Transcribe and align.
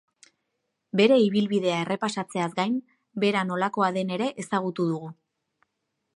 Bere 1.01 1.19
ibilbidea 1.25 1.75
errepasatzeaz 1.81 2.49
gain, 2.61 2.81
bera 3.25 3.45
nolakoa 3.51 3.93
den 4.01 4.19
ere 4.19 4.33
ezagutu 4.47 4.89
dugu. 4.95 5.15